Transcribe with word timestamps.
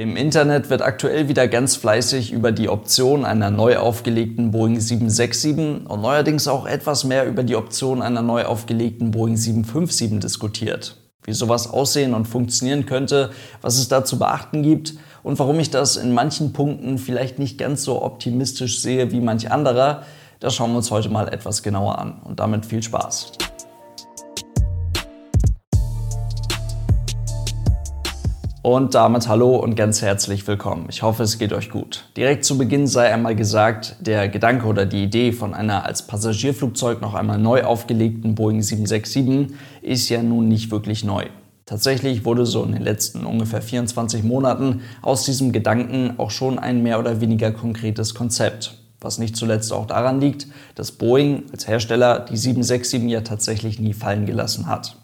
Im 0.00 0.16
Internet 0.16 0.70
wird 0.70 0.80
aktuell 0.80 1.28
wieder 1.28 1.46
ganz 1.46 1.76
fleißig 1.76 2.32
über 2.32 2.52
die 2.52 2.70
Option 2.70 3.26
einer 3.26 3.50
neu 3.50 3.76
aufgelegten 3.76 4.50
Boeing 4.50 4.80
767 4.80 5.86
und 5.86 6.00
neuerdings 6.00 6.48
auch 6.48 6.64
etwas 6.64 7.04
mehr 7.04 7.26
über 7.26 7.42
die 7.42 7.54
Option 7.54 8.00
einer 8.00 8.22
neu 8.22 8.46
aufgelegten 8.46 9.10
Boeing 9.10 9.36
757 9.36 10.18
diskutiert. 10.18 10.96
Wie 11.24 11.34
sowas 11.34 11.68
aussehen 11.68 12.14
und 12.14 12.24
funktionieren 12.24 12.86
könnte, 12.86 13.28
was 13.60 13.76
es 13.76 13.88
da 13.88 14.02
zu 14.02 14.18
beachten 14.18 14.62
gibt 14.62 14.94
und 15.22 15.38
warum 15.38 15.60
ich 15.60 15.68
das 15.68 15.98
in 15.98 16.14
manchen 16.14 16.54
Punkten 16.54 16.96
vielleicht 16.96 17.38
nicht 17.38 17.58
ganz 17.58 17.84
so 17.84 18.02
optimistisch 18.02 18.80
sehe 18.80 19.12
wie 19.12 19.20
manch 19.20 19.50
anderer, 19.50 20.04
das 20.38 20.54
schauen 20.54 20.70
wir 20.70 20.78
uns 20.78 20.90
heute 20.90 21.10
mal 21.10 21.28
etwas 21.28 21.62
genauer 21.62 21.98
an. 21.98 22.22
Und 22.24 22.40
damit 22.40 22.64
viel 22.64 22.82
Spaß. 22.82 23.32
Und 28.62 28.94
damit 28.94 29.26
hallo 29.26 29.56
und 29.56 29.74
ganz 29.74 30.02
herzlich 30.02 30.46
willkommen. 30.46 30.84
Ich 30.90 31.02
hoffe, 31.02 31.22
es 31.22 31.38
geht 31.38 31.54
euch 31.54 31.70
gut. 31.70 32.04
Direkt 32.14 32.44
zu 32.44 32.58
Beginn 32.58 32.86
sei 32.86 33.10
einmal 33.10 33.34
gesagt, 33.34 33.96
der 34.00 34.28
Gedanke 34.28 34.66
oder 34.66 34.84
die 34.84 35.02
Idee 35.02 35.32
von 35.32 35.54
einer 35.54 35.86
als 35.86 36.06
Passagierflugzeug 36.06 37.00
noch 37.00 37.14
einmal 37.14 37.38
neu 37.38 37.64
aufgelegten 37.64 38.34
Boeing 38.34 38.60
767 38.60 39.56
ist 39.80 40.10
ja 40.10 40.22
nun 40.22 40.48
nicht 40.48 40.70
wirklich 40.70 41.04
neu. 41.04 41.24
Tatsächlich 41.64 42.26
wurde 42.26 42.44
so 42.44 42.62
in 42.62 42.72
den 42.72 42.82
letzten 42.82 43.24
ungefähr 43.24 43.62
24 43.62 44.24
Monaten 44.24 44.82
aus 45.00 45.24
diesem 45.24 45.52
Gedanken 45.52 46.16
auch 46.18 46.30
schon 46.30 46.58
ein 46.58 46.82
mehr 46.82 46.98
oder 46.98 47.22
weniger 47.22 47.52
konkretes 47.52 48.14
Konzept. 48.14 48.76
Was 49.00 49.18
nicht 49.18 49.36
zuletzt 49.36 49.72
auch 49.72 49.86
daran 49.86 50.20
liegt, 50.20 50.48
dass 50.74 50.92
Boeing 50.92 51.44
als 51.50 51.66
Hersteller 51.66 52.26
die 52.30 52.36
767 52.36 53.10
ja 53.10 53.22
tatsächlich 53.22 53.80
nie 53.80 53.94
fallen 53.94 54.26
gelassen 54.26 54.66
hat. 54.66 54.99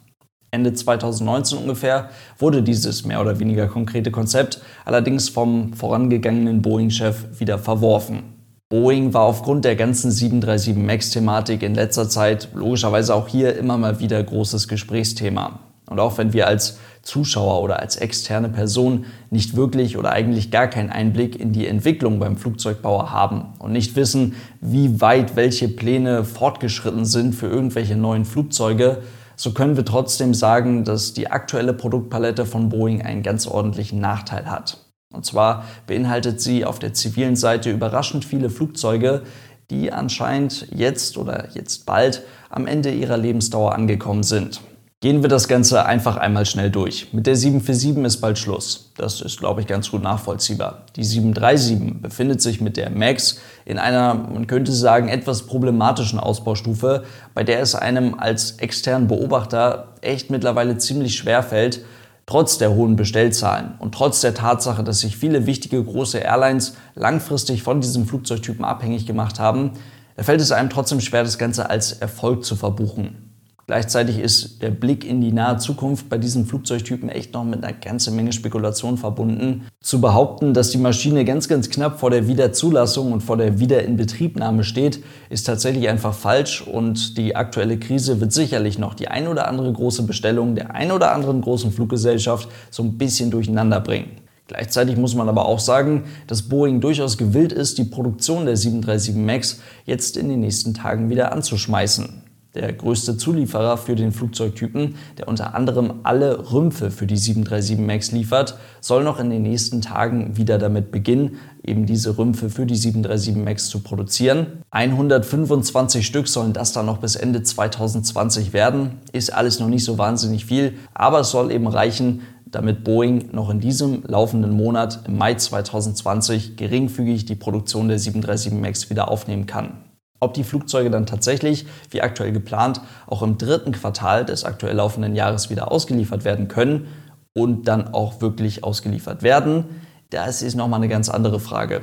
Ende 0.56 0.72
2019 0.72 1.58
ungefähr 1.58 2.08
wurde 2.38 2.62
dieses 2.62 3.04
mehr 3.04 3.20
oder 3.20 3.38
weniger 3.38 3.66
konkrete 3.66 4.10
Konzept 4.10 4.62
allerdings 4.86 5.28
vom 5.28 5.74
vorangegangenen 5.74 6.62
Boeing-Chef 6.62 7.38
wieder 7.38 7.58
verworfen. 7.58 8.22
Boeing 8.70 9.12
war 9.12 9.24
aufgrund 9.24 9.66
der 9.66 9.76
ganzen 9.76 10.10
737 10.10 10.74
MAX-Thematik 10.82 11.62
in 11.62 11.74
letzter 11.74 12.08
Zeit 12.08 12.48
logischerweise 12.54 13.14
auch 13.14 13.28
hier 13.28 13.54
immer 13.54 13.76
mal 13.76 14.00
wieder 14.00 14.22
großes 14.24 14.66
Gesprächsthema. 14.66 15.60
Und 15.90 16.00
auch 16.00 16.16
wenn 16.16 16.32
wir 16.32 16.46
als 16.46 16.78
Zuschauer 17.02 17.62
oder 17.62 17.78
als 17.80 17.96
externe 17.96 18.48
Person 18.48 19.04
nicht 19.30 19.56
wirklich 19.56 19.98
oder 19.98 20.10
eigentlich 20.10 20.50
gar 20.50 20.68
keinen 20.68 20.88
Einblick 20.88 21.38
in 21.38 21.52
die 21.52 21.66
Entwicklung 21.66 22.18
beim 22.18 22.38
Flugzeugbauer 22.38 23.12
haben 23.12 23.52
und 23.58 23.72
nicht 23.72 23.94
wissen, 23.94 24.34
wie 24.62 25.02
weit 25.02 25.36
welche 25.36 25.68
Pläne 25.68 26.24
fortgeschritten 26.24 27.04
sind 27.04 27.34
für 27.34 27.46
irgendwelche 27.46 27.94
neuen 27.94 28.24
Flugzeuge, 28.24 29.02
so 29.36 29.52
können 29.52 29.76
wir 29.76 29.84
trotzdem 29.84 30.34
sagen, 30.34 30.84
dass 30.84 31.12
die 31.12 31.30
aktuelle 31.30 31.74
Produktpalette 31.74 32.46
von 32.46 32.70
Boeing 32.70 33.02
einen 33.02 33.22
ganz 33.22 33.46
ordentlichen 33.46 34.00
Nachteil 34.00 34.50
hat. 34.50 34.78
Und 35.12 35.24
zwar 35.24 35.64
beinhaltet 35.86 36.40
sie 36.40 36.64
auf 36.64 36.78
der 36.78 36.94
zivilen 36.94 37.36
Seite 37.36 37.70
überraschend 37.70 38.24
viele 38.24 38.50
Flugzeuge, 38.50 39.22
die 39.70 39.92
anscheinend 39.92 40.68
jetzt 40.72 41.18
oder 41.18 41.48
jetzt 41.54 41.86
bald 41.86 42.22
am 42.50 42.66
Ende 42.66 42.92
ihrer 42.92 43.16
Lebensdauer 43.16 43.74
angekommen 43.74 44.22
sind. 44.22 44.60
Gehen 45.02 45.20
wir 45.20 45.28
das 45.28 45.46
Ganze 45.46 45.84
einfach 45.84 46.16
einmal 46.16 46.46
schnell 46.46 46.70
durch. 46.70 47.12
Mit 47.12 47.26
der 47.26 47.36
747 47.36 48.02
ist 48.06 48.20
bald 48.22 48.38
Schluss. 48.38 48.92
Das 48.96 49.20
ist, 49.20 49.38
glaube 49.38 49.60
ich, 49.60 49.66
ganz 49.66 49.90
gut 49.90 50.02
nachvollziehbar. 50.02 50.86
Die 50.96 51.04
737 51.04 52.00
befindet 52.00 52.40
sich 52.40 52.62
mit 52.62 52.78
der 52.78 52.88
MAX 52.88 53.38
in 53.66 53.78
einer, 53.78 54.14
man 54.14 54.46
könnte 54.46 54.72
sagen, 54.72 55.08
etwas 55.08 55.42
problematischen 55.42 56.18
Ausbaustufe, 56.18 57.04
bei 57.34 57.44
der 57.44 57.60
es 57.60 57.74
einem 57.74 58.14
als 58.18 58.52
externen 58.52 59.06
Beobachter 59.06 59.92
echt 60.00 60.30
mittlerweile 60.30 60.78
ziemlich 60.78 61.14
schwer 61.14 61.42
fällt, 61.42 61.84
trotz 62.24 62.56
der 62.56 62.74
hohen 62.74 62.96
Bestellzahlen 62.96 63.74
und 63.78 63.94
trotz 63.94 64.22
der 64.22 64.32
Tatsache, 64.32 64.82
dass 64.82 65.00
sich 65.00 65.18
viele 65.18 65.44
wichtige 65.44 65.84
große 65.84 66.20
Airlines 66.20 66.74
langfristig 66.94 67.62
von 67.62 67.82
diesem 67.82 68.06
Flugzeugtypen 68.06 68.64
abhängig 68.64 69.04
gemacht 69.04 69.40
haben, 69.40 69.72
fällt 70.16 70.40
es 70.40 70.52
einem 70.52 70.70
trotzdem 70.70 71.02
schwer, 71.02 71.22
das 71.22 71.36
Ganze 71.36 71.68
als 71.68 71.92
Erfolg 71.92 72.46
zu 72.46 72.56
verbuchen. 72.56 73.25
Gleichzeitig 73.68 74.20
ist 74.20 74.62
der 74.62 74.70
Blick 74.70 75.04
in 75.04 75.20
die 75.20 75.32
nahe 75.32 75.56
Zukunft 75.56 76.08
bei 76.08 76.18
diesen 76.18 76.46
Flugzeugtypen 76.46 77.08
echt 77.08 77.34
noch 77.34 77.42
mit 77.42 77.64
einer 77.64 77.72
ganzen 77.72 78.14
Menge 78.14 78.32
Spekulation 78.32 78.96
verbunden. 78.96 79.66
Zu 79.80 80.00
behaupten, 80.00 80.54
dass 80.54 80.70
die 80.70 80.78
Maschine 80.78 81.24
ganz, 81.24 81.48
ganz 81.48 81.68
knapp 81.68 81.98
vor 81.98 82.10
der 82.10 82.28
Wiederzulassung 82.28 83.10
und 83.10 83.22
vor 83.24 83.36
der 83.36 83.58
Wiederinbetriebnahme 83.58 84.62
steht, 84.62 85.02
ist 85.30 85.48
tatsächlich 85.48 85.88
einfach 85.88 86.14
falsch 86.14 86.62
und 86.62 87.18
die 87.18 87.34
aktuelle 87.34 87.76
Krise 87.76 88.20
wird 88.20 88.32
sicherlich 88.32 88.78
noch 88.78 88.94
die 88.94 89.08
ein 89.08 89.26
oder 89.26 89.48
andere 89.48 89.72
große 89.72 90.04
Bestellung 90.04 90.54
der 90.54 90.76
ein 90.76 90.92
oder 90.92 91.12
anderen 91.12 91.40
großen 91.40 91.72
Fluggesellschaft 91.72 92.48
so 92.70 92.84
ein 92.84 92.96
bisschen 92.96 93.32
durcheinander 93.32 93.80
bringen. 93.80 94.12
Gleichzeitig 94.46 94.96
muss 94.96 95.16
man 95.16 95.28
aber 95.28 95.44
auch 95.44 95.58
sagen, 95.58 96.04
dass 96.28 96.42
Boeing 96.42 96.80
durchaus 96.80 97.18
gewillt 97.18 97.52
ist, 97.52 97.78
die 97.78 97.84
Produktion 97.84 98.46
der 98.46 98.56
737 98.56 99.16
MAX 99.16 99.60
jetzt 99.86 100.16
in 100.16 100.28
den 100.28 100.38
nächsten 100.38 100.72
Tagen 100.72 101.10
wieder 101.10 101.32
anzuschmeißen 101.32 102.25
der 102.56 102.72
größte 102.72 103.16
Zulieferer 103.16 103.76
für 103.76 103.94
den 103.94 104.10
Flugzeugtypen, 104.10 104.96
der 105.18 105.28
unter 105.28 105.54
anderem 105.54 106.00
alle 106.02 106.50
Rümpfe 106.52 106.90
für 106.90 107.06
die 107.06 107.16
737 107.16 107.78
MAX 107.78 108.12
liefert, 108.12 108.58
soll 108.80 109.04
noch 109.04 109.20
in 109.20 109.30
den 109.30 109.42
nächsten 109.42 109.82
Tagen 109.82 110.36
wieder 110.36 110.58
damit 110.58 110.90
beginnen, 110.90 111.36
eben 111.62 111.86
diese 111.86 112.18
Rümpfe 112.18 112.50
für 112.50 112.66
die 112.66 112.76
737 112.76 113.36
MAX 113.36 113.68
zu 113.68 113.80
produzieren. 113.80 114.64
125 114.70 116.06
Stück 116.06 116.28
sollen 116.28 116.52
das 116.52 116.72
dann 116.72 116.86
noch 116.86 116.98
bis 116.98 117.14
Ende 117.14 117.42
2020 117.42 118.52
werden. 118.52 118.92
Ist 119.12 119.32
alles 119.32 119.60
noch 119.60 119.68
nicht 119.68 119.84
so 119.84 119.98
wahnsinnig 119.98 120.46
viel, 120.46 120.74
aber 120.94 121.20
es 121.20 121.30
soll 121.30 121.52
eben 121.52 121.66
reichen, 121.66 122.22
damit 122.46 122.84
Boeing 122.84 123.30
noch 123.32 123.50
in 123.50 123.60
diesem 123.60 124.02
laufenden 124.06 124.52
Monat 124.52 125.00
im 125.06 125.18
Mai 125.18 125.34
2020 125.34 126.56
geringfügig 126.56 127.26
die 127.26 127.34
Produktion 127.34 127.88
der 127.88 127.98
737 127.98 128.52
MAX 128.52 128.88
wieder 128.88 129.10
aufnehmen 129.10 129.46
kann. 129.46 129.85
Ob 130.20 130.34
die 130.34 130.44
Flugzeuge 130.44 130.90
dann 130.90 131.06
tatsächlich, 131.06 131.66
wie 131.90 132.02
aktuell 132.02 132.32
geplant, 132.32 132.80
auch 133.06 133.22
im 133.22 133.38
dritten 133.38 133.72
Quartal 133.72 134.24
des 134.24 134.44
aktuell 134.44 134.76
laufenden 134.76 135.14
Jahres 135.14 135.50
wieder 135.50 135.70
ausgeliefert 135.70 136.24
werden 136.24 136.48
können 136.48 136.86
und 137.34 137.68
dann 137.68 137.92
auch 137.92 138.20
wirklich 138.20 138.64
ausgeliefert 138.64 139.22
werden, 139.22 139.64
das 140.10 140.42
ist 140.42 140.54
nochmal 140.54 140.80
eine 140.80 140.88
ganz 140.88 141.08
andere 141.08 141.40
Frage. 141.40 141.82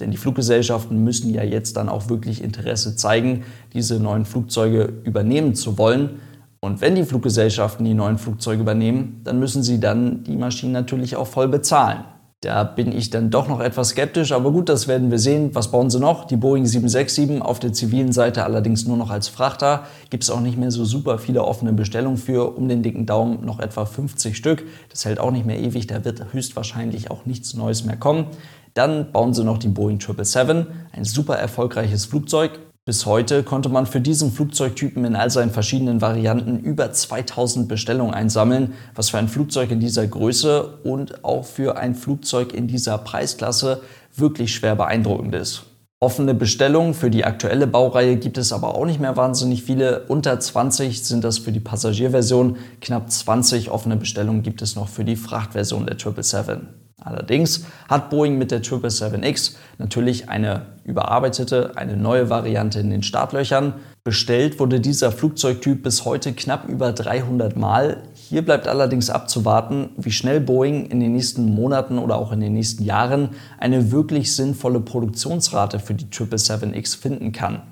Denn 0.00 0.10
die 0.10 0.16
Fluggesellschaften 0.16 1.02
müssen 1.02 1.32
ja 1.32 1.42
jetzt 1.42 1.76
dann 1.76 1.88
auch 1.88 2.08
wirklich 2.08 2.42
Interesse 2.42 2.96
zeigen, 2.96 3.44
diese 3.72 4.00
neuen 4.00 4.24
Flugzeuge 4.24 4.92
übernehmen 5.04 5.54
zu 5.54 5.78
wollen. 5.78 6.20
Und 6.60 6.80
wenn 6.80 6.94
die 6.94 7.04
Fluggesellschaften 7.04 7.84
die 7.84 7.94
neuen 7.94 8.18
Flugzeuge 8.18 8.62
übernehmen, 8.62 9.20
dann 9.24 9.38
müssen 9.38 9.62
sie 9.62 9.80
dann 9.80 10.24
die 10.24 10.36
Maschinen 10.36 10.72
natürlich 10.72 11.16
auch 11.16 11.26
voll 11.26 11.48
bezahlen. 11.48 12.04
Da 12.42 12.64
bin 12.64 12.90
ich 12.90 13.10
dann 13.10 13.30
doch 13.30 13.46
noch 13.46 13.60
etwas 13.60 13.90
skeptisch, 13.90 14.32
aber 14.32 14.50
gut, 14.50 14.68
das 14.68 14.88
werden 14.88 15.12
wir 15.12 15.20
sehen. 15.20 15.54
Was 15.54 15.70
bauen 15.70 15.90
sie 15.90 16.00
noch? 16.00 16.24
Die 16.24 16.34
Boeing 16.34 16.66
767 16.66 17.40
auf 17.40 17.60
der 17.60 17.72
zivilen 17.72 18.10
Seite 18.10 18.42
allerdings 18.42 18.84
nur 18.84 18.96
noch 18.96 19.10
als 19.10 19.28
Frachter. 19.28 19.84
Gibt 20.10 20.24
es 20.24 20.30
auch 20.30 20.40
nicht 20.40 20.58
mehr 20.58 20.72
so 20.72 20.84
super 20.84 21.18
viele 21.18 21.44
offene 21.44 21.72
Bestellungen 21.72 22.16
für, 22.16 22.56
um 22.56 22.68
den 22.68 22.82
dicken 22.82 23.06
Daumen 23.06 23.44
noch 23.44 23.60
etwa 23.60 23.84
50 23.84 24.36
Stück. 24.36 24.64
Das 24.90 25.04
hält 25.04 25.20
auch 25.20 25.30
nicht 25.30 25.46
mehr 25.46 25.60
ewig, 25.60 25.86
da 25.86 26.04
wird 26.04 26.32
höchstwahrscheinlich 26.32 27.12
auch 27.12 27.26
nichts 27.26 27.54
Neues 27.54 27.84
mehr 27.84 27.96
kommen. 27.96 28.26
Dann 28.74 29.12
bauen 29.12 29.34
sie 29.34 29.44
noch 29.44 29.58
die 29.58 29.68
Boeing 29.68 30.00
777, 30.00 30.66
ein 30.90 31.04
super 31.04 31.36
erfolgreiches 31.36 32.06
Flugzeug, 32.06 32.58
bis 32.84 33.06
heute 33.06 33.44
konnte 33.44 33.68
man 33.68 33.86
für 33.86 34.00
diesen 34.00 34.32
Flugzeugtypen 34.32 35.04
in 35.04 35.14
all 35.14 35.30
seinen 35.30 35.52
verschiedenen 35.52 36.00
Varianten 36.00 36.58
über 36.58 36.92
2000 36.92 37.68
Bestellungen 37.68 38.12
einsammeln, 38.12 38.74
was 38.96 39.10
für 39.10 39.18
ein 39.18 39.28
Flugzeug 39.28 39.70
in 39.70 39.78
dieser 39.78 40.04
Größe 40.04 40.78
und 40.82 41.24
auch 41.24 41.44
für 41.44 41.76
ein 41.76 41.94
Flugzeug 41.94 42.52
in 42.52 42.66
dieser 42.66 42.98
Preisklasse 42.98 43.82
wirklich 44.16 44.52
schwer 44.52 44.74
beeindruckend 44.74 45.32
ist. 45.34 45.62
Offene 46.00 46.34
Bestellungen 46.34 46.94
für 46.94 47.10
die 47.10 47.24
aktuelle 47.24 47.68
Baureihe 47.68 48.16
gibt 48.16 48.36
es 48.36 48.52
aber 48.52 48.74
auch 48.74 48.84
nicht 48.84 48.98
mehr 48.98 49.16
wahnsinnig 49.16 49.62
viele. 49.62 50.06
Unter 50.08 50.40
20 50.40 51.04
sind 51.04 51.22
das 51.22 51.38
für 51.38 51.52
die 51.52 51.60
Passagierversion, 51.60 52.56
knapp 52.80 53.08
20 53.08 53.70
offene 53.70 53.96
Bestellungen 53.96 54.42
gibt 54.42 54.60
es 54.62 54.74
noch 54.74 54.88
für 54.88 55.04
die 55.04 55.14
Frachtversion 55.14 55.86
der 55.86 55.94
777. 55.94 56.81
Allerdings 57.00 57.66
hat 57.88 58.10
Boeing 58.10 58.38
mit 58.38 58.50
der 58.50 58.62
777X 58.62 59.56
natürlich 59.78 60.28
eine 60.28 60.66
überarbeitete, 60.84 61.76
eine 61.76 61.96
neue 61.96 62.30
Variante 62.30 62.80
in 62.80 62.90
den 62.90 63.02
Startlöchern. 63.02 63.74
Bestellt 64.04 64.58
wurde 64.58 64.80
dieser 64.80 65.12
Flugzeugtyp 65.12 65.82
bis 65.82 66.04
heute 66.04 66.32
knapp 66.32 66.68
über 66.68 66.92
300 66.92 67.56
Mal. 67.56 68.02
Hier 68.14 68.44
bleibt 68.44 68.68
allerdings 68.68 69.10
abzuwarten, 69.10 69.90
wie 69.96 70.12
schnell 70.12 70.40
Boeing 70.40 70.86
in 70.86 71.00
den 71.00 71.12
nächsten 71.12 71.44
Monaten 71.54 71.98
oder 71.98 72.16
auch 72.16 72.32
in 72.32 72.40
den 72.40 72.54
nächsten 72.54 72.84
Jahren 72.84 73.30
eine 73.58 73.92
wirklich 73.92 74.34
sinnvolle 74.34 74.80
Produktionsrate 74.80 75.78
für 75.78 75.94
die 75.94 76.06
777X 76.06 76.96
finden 76.96 77.32
kann. 77.32 77.62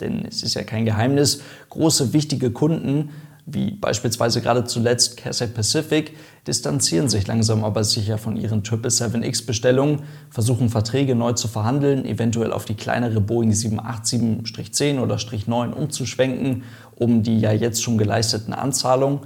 Denn 0.00 0.24
es 0.26 0.42
ist 0.42 0.54
ja 0.54 0.62
kein 0.62 0.84
Geheimnis, 0.84 1.42
große 1.70 2.12
wichtige 2.12 2.50
Kunden 2.50 3.10
wie 3.50 3.70
beispielsweise 3.70 4.42
gerade 4.42 4.64
zuletzt 4.64 5.16
Cathay 5.16 5.48
Pacific, 5.48 6.14
distanzieren 6.46 7.08
sich 7.08 7.26
langsam 7.26 7.64
aber 7.64 7.82
sicher 7.82 8.18
von 8.18 8.36
ihren 8.36 8.62
777X-Bestellungen, 8.62 10.02
versuchen 10.30 10.68
Verträge 10.68 11.14
neu 11.14 11.32
zu 11.32 11.48
verhandeln, 11.48 12.04
eventuell 12.04 12.52
auf 12.52 12.66
die 12.66 12.74
kleinere 12.74 13.20
Boeing 13.20 13.52
787-10 13.52 15.00
oder 15.00 15.18
9 15.46 15.72
umzuschwenken, 15.72 16.64
um 16.96 17.22
die 17.22 17.40
ja 17.40 17.52
jetzt 17.52 17.82
schon 17.82 17.96
geleisteten 17.96 18.52
Anzahlungen 18.52 19.20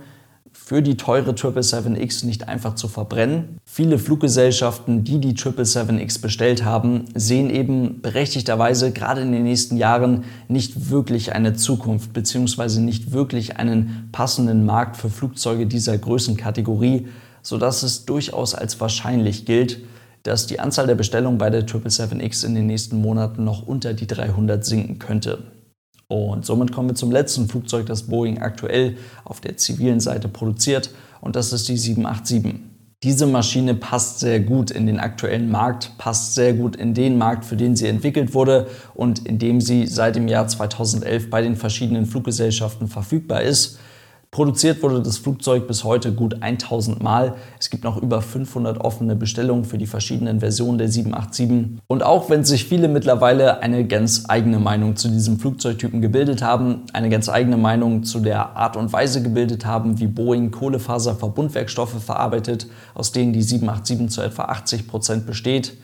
für 0.52 0.82
die 0.82 0.96
teure 0.96 1.32
777X 1.32 2.24
nicht 2.24 2.48
einfach 2.48 2.74
zu 2.74 2.88
verbrennen. 2.88 3.58
Viele 3.64 3.98
Fluggesellschaften, 3.98 5.04
die 5.04 5.18
die 5.18 5.34
777X 5.34 6.20
bestellt 6.20 6.64
haben, 6.64 7.06
sehen 7.14 7.50
eben 7.50 8.00
berechtigterweise 8.00 8.92
gerade 8.92 9.22
in 9.22 9.32
den 9.32 9.44
nächsten 9.44 9.76
Jahren 9.76 10.24
nicht 10.48 10.90
wirklich 10.90 11.34
eine 11.34 11.54
Zukunft 11.54 12.12
bzw. 12.12 12.80
nicht 12.80 13.12
wirklich 13.12 13.56
einen 13.56 14.08
passenden 14.12 14.64
Markt 14.64 14.96
für 14.96 15.10
Flugzeuge 15.10 15.66
dieser 15.66 15.98
Größenkategorie, 15.98 17.08
sodass 17.42 17.82
es 17.82 18.04
durchaus 18.04 18.54
als 18.54 18.80
wahrscheinlich 18.80 19.44
gilt, 19.44 19.80
dass 20.22 20.46
die 20.46 20.60
Anzahl 20.60 20.86
der 20.86 20.94
Bestellungen 20.94 21.38
bei 21.38 21.50
der 21.50 21.66
777X 21.66 22.46
in 22.46 22.54
den 22.54 22.66
nächsten 22.66 23.00
Monaten 23.00 23.44
noch 23.44 23.66
unter 23.66 23.94
die 23.94 24.06
300 24.06 24.64
sinken 24.64 24.98
könnte. 24.98 25.38
Und 26.12 26.44
somit 26.44 26.72
kommen 26.72 26.90
wir 26.90 26.94
zum 26.94 27.10
letzten 27.10 27.48
Flugzeug, 27.48 27.86
das 27.86 28.02
Boeing 28.02 28.42
aktuell 28.42 28.98
auf 29.24 29.40
der 29.40 29.56
zivilen 29.56 29.98
Seite 29.98 30.28
produziert, 30.28 30.90
und 31.22 31.36
das 31.36 31.52
ist 31.52 31.68
die 31.68 31.76
787. 31.76 32.56
Diese 33.02 33.26
Maschine 33.26 33.74
passt 33.74 34.20
sehr 34.20 34.40
gut 34.40 34.70
in 34.70 34.86
den 34.86 35.00
aktuellen 35.00 35.50
Markt, 35.50 35.92
passt 35.98 36.34
sehr 36.34 36.52
gut 36.52 36.76
in 36.76 36.94
den 36.94 37.16
Markt, 37.16 37.44
für 37.44 37.56
den 37.56 37.76
sie 37.76 37.86
entwickelt 37.86 38.34
wurde 38.34 38.66
und 38.94 39.26
in 39.26 39.38
dem 39.38 39.60
sie 39.60 39.86
seit 39.86 40.16
dem 40.16 40.28
Jahr 40.28 40.46
2011 40.46 41.30
bei 41.30 41.40
den 41.40 41.56
verschiedenen 41.56 42.06
Fluggesellschaften 42.06 42.88
verfügbar 42.88 43.42
ist. 43.42 43.78
Produziert 44.34 44.82
wurde 44.82 45.02
das 45.02 45.18
Flugzeug 45.18 45.66
bis 45.66 45.84
heute 45.84 46.14
gut 46.14 46.42
1000 46.42 47.02
Mal. 47.02 47.34
Es 47.60 47.68
gibt 47.68 47.84
noch 47.84 48.00
über 48.00 48.22
500 48.22 48.80
offene 48.80 49.14
Bestellungen 49.14 49.66
für 49.66 49.76
die 49.76 49.86
verschiedenen 49.86 50.40
Versionen 50.40 50.78
der 50.78 50.88
787. 50.88 51.82
Und 51.86 52.02
auch 52.02 52.30
wenn 52.30 52.42
sich 52.42 52.64
viele 52.64 52.88
mittlerweile 52.88 53.60
eine 53.60 53.86
ganz 53.86 54.24
eigene 54.28 54.58
Meinung 54.58 54.96
zu 54.96 55.10
diesem 55.10 55.38
Flugzeugtypen 55.38 56.00
gebildet 56.00 56.40
haben, 56.40 56.84
eine 56.94 57.10
ganz 57.10 57.28
eigene 57.28 57.58
Meinung 57.58 58.04
zu 58.04 58.20
der 58.20 58.56
Art 58.56 58.78
und 58.78 58.90
Weise 58.90 59.22
gebildet 59.22 59.66
haben, 59.66 60.00
wie 60.00 60.06
Boeing 60.06 60.50
Kohlefaserverbundwerkstoffe 60.50 62.02
verarbeitet, 62.02 62.68
aus 62.94 63.12
denen 63.12 63.34
die 63.34 63.42
787 63.42 64.08
zu 64.08 64.22
etwa 64.22 64.44
80 64.44 64.88
Prozent 64.88 65.26
besteht, 65.26 65.74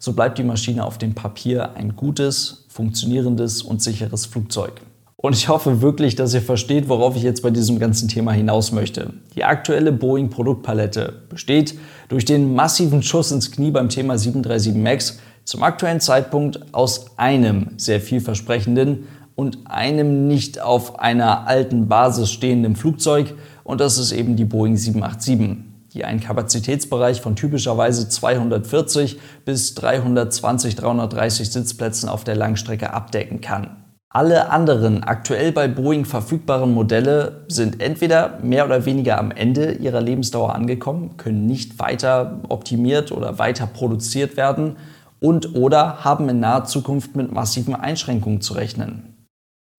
so 0.00 0.14
bleibt 0.14 0.38
die 0.38 0.42
Maschine 0.42 0.84
auf 0.84 0.98
dem 0.98 1.14
Papier 1.14 1.76
ein 1.76 1.94
gutes, 1.94 2.64
funktionierendes 2.70 3.62
und 3.62 3.80
sicheres 3.82 4.26
Flugzeug. 4.26 4.80
Und 5.24 5.34
ich 5.34 5.48
hoffe 5.48 5.80
wirklich, 5.80 6.16
dass 6.16 6.34
ihr 6.34 6.42
versteht, 6.42 6.90
worauf 6.90 7.16
ich 7.16 7.22
jetzt 7.22 7.42
bei 7.42 7.48
diesem 7.48 7.78
ganzen 7.78 8.08
Thema 8.08 8.32
hinaus 8.32 8.72
möchte. 8.72 9.14
Die 9.34 9.44
aktuelle 9.44 9.90
Boeing-Produktpalette 9.90 11.22
besteht 11.30 11.78
durch 12.10 12.26
den 12.26 12.54
massiven 12.54 13.02
Schuss 13.02 13.32
ins 13.32 13.50
Knie 13.50 13.70
beim 13.70 13.88
Thema 13.88 14.18
737 14.18 14.74
MAX 14.74 15.18
zum 15.46 15.62
aktuellen 15.62 16.00
Zeitpunkt 16.00 16.74
aus 16.74 17.16
einem 17.16 17.70
sehr 17.78 18.02
vielversprechenden 18.02 19.06
und 19.34 19.60
einem 19.64 20.28
nicht 20.28 20.60
auf 20.60 20.98
einer 20.98 21.46
alten 21.46 21.88
Basis 21.88 22.30
stehenden 22.30 22.76
Flugzeug 22.76 23.32
und 23.62 23.80
das 23.80 23.96
ist 23.96 24.12
eben 24.12 24.36
die 24.36 24.44
Boeing 24.44 24.76
787 24.76 25.64
die 25.94 26.04
einen 26.04 26.20
Kapazitätsbereich 26.20 27.22
von 27.22 27.34
typischerweise 27.34 28.10
240 28.10 29.18
bis 29.46 29.74
320, 29.76 30.76
330 30.76 31.50
Sitzplätzen 31.50 32.10
auf 32.10 32.24
der 32.24 32.34
Langstrecke 32.34 32.92
abdecken 32.92 33.40
kann. 33.40 33.83
Alle 34.16 34.50
anderen 34.50 35.02
aktuell 35.02 35.50
bei 35.50 35.66
Boeing 35.66 36.04
verfügbaren 36.04 36.72
Modelle 36.72 37.44
sind 37.48 37.82
entweder 37.82 38.38
mehr 38.44 38.64
oder 38.64 38.84
weniger 38.84 39.18
am 39.18 39.32
Ende 39.32 39.72
ihrer 39.72 40.00
Lebensdauer 40.00 40.54
angekommen, 40.54 41.16
können 41.16 41.46
nicht 41.46 41.80
weiter 41.80 42.38
optimiert 42.48 43.10
oder 43.10 43.40
weiter 43.40 43.66
produziert 43.66 44.36
werden 44.36 44.76
und 45.18 45.56
oder 45.56 46.04
haben 46.04 46.28
in 46.28 46.38
naher 46.38 46.64
Zukunft 46.64 47.16
mit 47.16 47.32
massiven 47.32 47.74
Einschränkungen 47.74 48.40
zu 48.40 48.54
rechnen. 48.54 49.26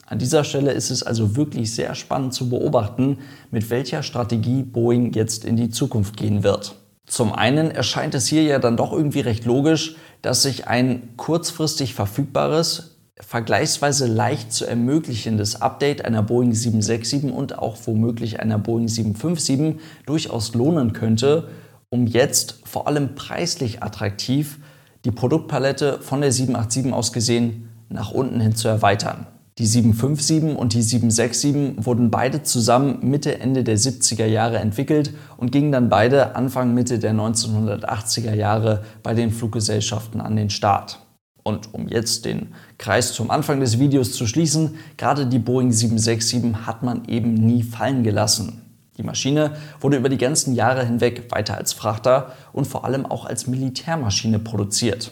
An 0.05 0.19
dieser 0.19 0.43
Stelle 0.43 0.73
ist 0.73 0.89
es 0.89 1.01
also 1.01 1.37
wirklich 1.37 1.73
sehr 1.73 1.95
spannend 1.95 2.33
zu 2.33 2.49
beobachten, 2.49 3.19
mit 3.51 3.69
welcher 3.69 4.03
Strategie 4.03 4.63
Boeing 4.63 5.13
jetzt 5.13 5.45
in 5.45 5.55
die 5.55 5.69
Zukunft 5.69 6.17
gehen 6.17 6.43
wird. 6.43 6.75
Zum 7.07 7.31
einen 7.31 7.71
erscheint 7.71 8.13
es 8.15 8.27
hier 8.27 8.43
ja 8.43 8.59
dann 8.59 8.75
doch 8.75 8.91
irgendwie 8.91 9.21
recht 9.21 9.45
logisch, 9.45 9.95
dass 10.21 10.41
sich 10.41 10.67
ein 10.67 11.15
kurzfristig 11.15 11.93
verfügbares, 11.93 12.94
vergleichsweise 13.21 14.07
leicht 14.07 14.51
zu 14.51 14.65
ermöglichendes 14.65 15.61
Update 15.61 16.03
einer 16.03 16.21
Boeing 16.21 16.53
767 16.53 17.31
und 17.31 17.57
auch 17.57 17.77
womöglich 17.85 18.39
einer 18.39 18.59
Boeing 18.59 18.87
757 18.87 19.81
durchaus 20.05 20.53
lohnen 20.53 20.93
könnte, 20.93 21.49
um 21.89 22.07
jetzt 22.07 22.59
vor 22.65 22.87
allem 22.87 23.15
preislich 23.15 23.81
attraktiv 23.81 24.59
die 25.05 25.11
Produktpalette 25.11 25.99
von 26.01 26.21
der 26.21 26.31
787 26.31 26.93
aus 26.93 27.13
gesehen 27.13 27.69
nach 27.89 28.11
unten 28.11 28.41
hin 28.41 28.55
zu 28.55 28.67
erweitern. 28.67 29.27
Die 29.57 29.65
757 29.65 30.57
und 30.57 30.73
die 30.73 30.81
767 30.81 31.85
wurden 31.85 32.11
beide 32.11 32.43
zusammen 32.43 32.99
Mitte, 33.09 33.39
Ende 33.39 33.63
der 33.63 33.77
70er 33.77 34.25
Jahre 34.25 34.57
entwickelt 34.57 35.13
und 35.37 35.53
gingen 35.53 35.71
dann 35.71 35.87
beide 35.87 36.35
Anfang, 36.35 36.73
Mitte 36.73 36.99
der 36.99 37.13
1980er 37.13 38.33
Jahre 38.33 38.83
bei 39.01 39.13
den 39.13 39.31
Fluggesellschaften 39.31 40.19
an 40.19 40.35
den 40.35 40.49
Start. 40.49 41.04
Und 41.47 41.75
um 41.75 41.87
jetzt 41.87 42.25
den 42.25 42.55
Kreis 42.79 43.13
zum 43.13 43.29
Anfang 43.29 43.59
des 43.59 43.77
Videos 43.77 44.13
zu 44.13 44.25
schließen, 44.25 44.79
gerade 44.97 45.27
die 45.27 45.37
Boeing 45.37 45.71
767 45.71 46.65
hat 46.65 46.81
man 46.81 47.05
eben 47.05 47.35
nie 47.35 47.61
fallen 47.61 48.03
gelassen. 48.03 48.63
Die 48.97 49.03
Maschine 49.03 49.55
wurde 49.79 49.97
über 49.97 50.09
die 50.09 50.17
ganzen 50.17 50.55
Jahre 50.55 50.83
hinweg 50.83 51.31
weiter 51.31 51.55
als 51.55 51.73
Frachter 51.73 52.33
und 52.51 52.65
vor 52.65 52.83
allem 52.83 53.05
auch 53.05 53.25
als 53.25 53.45
Militärmaschine 53.45 54.39
produziert. 54.39 55.11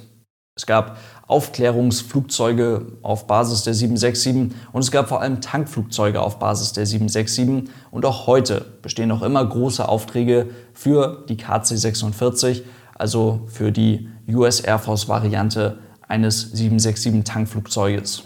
Es 0.55 0.65
gab 0.65 0.97
Aufklärungsflugzeuge 1.27 2.87
auf 3.03 3.27
Basis 3.27 3.61
der 3.61 3.75
767 3.75 4.57
und 4.71 4.81
es 4.81 4.89
gab 4.89 5.09
vor 5.09 5.21
allem 5.21 5.39
Tankflugzeuge 5.39 6.19
auf 6.19 6.39
Basis 6.39 6.73
der 6.73 6.87
767 6.87 7.71
und 7.91 8.05
auch 8.05 8.25
heute 8.25 8.65
bestehen 8.81 9.09
noch 9.09 9.21
immer 9.21 9.45
große 9.45 9.87
Aufträge 9.87 10.49
für 10.73 11.25
die 11.29 11.37
KC-46, 11.37 12.63
also 12.95 13.41
für 13.47 13.71
die 13.71 14.09
US 14.27 14.61
Air 14.61 14.79
Force 14.79 15.07
Variante 15.07 15.77
eines 16.13 16.51
767 16.51 17.23
Tankflugzeuges. 17.23 18.21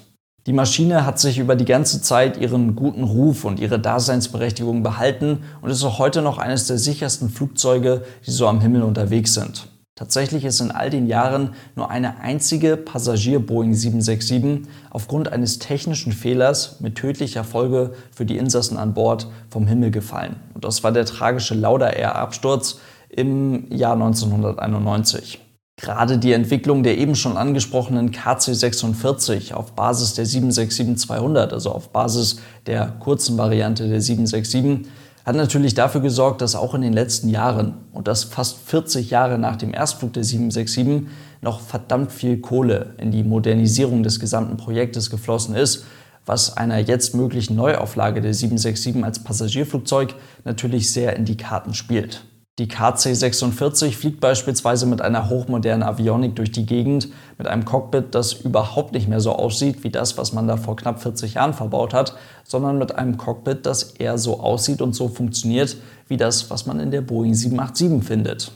Die 0.46 0.52
Maschine 0.52 1.06
hat 1.06 1.20
sich 1.20 1.40
über 1.40 1.56
die 1.56 1.64
ganze 1.64 2.02
Zeit 2.02 2.36
ihren 2.36 2.76
guten 2.76 3.04
Ruf 3.04 3.46
und 3.46 3.62
ihre 3.62 3.80
Daseinsberechtigung 3.80 4.84
behalten 4.84 5.40
und 5.62 5.70
ist 5.70 5.86
auch 5.86 5.98
heute 5.98 6.22
noch 6.22 6.38
eines 6.38 6.68
der 6.68 6.78
sichersten 6.78 7.30
Flugzeuge, 7.30 8.04
die 8.26 8.32
so 8.32 8.46
am 8.46 8.60
Himmel 8.60 8.84
unterwegs 8.84 9.34
sind. 9.34 9.70
Tatsächlich 9.96 10.44
ist 10.44 10.60
in 10.60 10.72
all 10.72 10.90
den 10.90 11.08
Jahren 11.08 11.52
nur 11.76 11.90
eine 11.90 12.20
einzige 12.20 12.76
Passagier-Boeing 12.76 13.74
767 13.74 14.68
aufgrund 14.90 15.32
eines 15.32 15.58
technischen 15.60 16.12
Fehlers 16.12 16.82
mit 16.82 16.96
tödlicher 16.96 17.46
Folge 17.46 17.94
für 18.14 18.26
die 18.26 18.38
Insassen 18.38 18.78
an 18.78 18.94
Bord 18.94 19.28
vom 19.50 19.66
Himmel 19.66 19.92
gefallen. 19.92 20.36
Und 20.54 20.66
das 20.66 20.84
war 20.84 20.92
der 20.92 21.06
tragische 21.06 21.56
Lauda 21.56 21.90
Air-Absturz 21.90 22.80
im 23.10 23.72
Jahr 23.72 23.94
1991. 23.94 25.40
Gerade 25.80 26.18
die 26.18 26.34
Entwicklung 26.34 26.82
der 26.82 26.98
eben 26.98 27.16
schon 27.16 27.38
angesprochenen 27.38 28.12
KC46 28.12 29.54
auf 29.54 29.74
Basis 29.74 30.16
der 30.16 30.26
767-200, 30.26 31.52
also 31.52 31.72
auf 31.72 31.90
Basis 31.90 32.40
der 32.66 32.88
kurzen 33.00 33.38
Variante 33.38 33.88
der 33.88 34.02
767, 34.02 34.88
hat 35.24 35.36
natürlich 35.36 35.76
dafür 35.76 36.02
gesorgt, 36.02 36.42
dass 36.42 36.56
auch 36.56 36.74
in 36.74 36.82
den 36.82 36.94
letzten 36.94 37.30
Jahren 37.30 37.76
und 37.92 38.08
das 38.08 38.24
fast 38.24 38.58
40 38.66 39.12
Jahre 39.12 39.38
nach 39.38 39.56
dem 39.56 39.72
Erstflug 39.72 40.14
der 40.14 40.24
767 40.24 41.08
noch 41.42 41.60
verdammt 41.60 42.12
viel 42.12 42.40
Kohle 42.40 42.96
in 42.98 43.12
die 43.12 43.24
Modernisierung 43.24 44.02
des 44.02 44.20
gesamten 44.20 44.58
Projektes 44.58 45.12
geflossen 45.12 45.54
ist, 45.54 45.86
was 46.26 46.58
einer 46.58 46.80
jetzt 46.80 47.14
möglichen 47.14 47.56
Neuauflage 47.56 48.22
der 48.22 48.34
767 48.34 49.04
als 49.04 49.24
Passagierflugzeug 49.24 50.16
natürlich 50.44 50.92
sehr 50.92 51.16
in 51.16 51.26
die 51.26 51.38
Karten 51.38 51.76
spielt. 51.76 52.24
Die 52.60 52.68
KC-46 52.68 53.92
fliegt 53.92 54.20
beispielsweise 54.20 54.88
mit 54.88 55.00
einer 55.00 55.30
hochmodernen 55.30 55.88
Avionik 55.88 56.36
durch 56.36 56.52
die 56.52 56.66
Gegend, 56.66 57.10
mit 57.38 57.48
einem 57.48 57.66
Cockpit, 57.66 58.16
das 58.16 58.34
überhaupt 58.34 58.94
nicht 58.94 59.08
mehr 59.08 59.20
so 59.20 59.34
aussieht 59.34 59.84
wie 59.84 59.92
das, 59.92 60.18
was 60.18 60.34
man 60.34 60.48
da 60.48 60.58
vor 60.58 60.76
knapp 60.76 61.00
40 61.00 61.36
Jahren 61.36 61.54
verbaut 61.54 61.94
hat, 61.94 62.16
sondern 62.44 62.80
mit 62.80 62.96
einem 62.96 63.18
Cockpit, 63.18 63.68
das 63.68 63.84
eher 63.84 64.18
so 64.18 64.40
aussieht 64.40 64.82
und 64.82 64.94
so 64.94 65.08
funktioniert 65.08 65.78
wie 66.08 66.18
das, 66.18 66.50
was 66.50 66.66
man 66.66 66.80
in 66.80 66.90
der 66.90 67.02
Boeing 67.02 67.36
787 67.36 68.04
findet. 68.04 68.52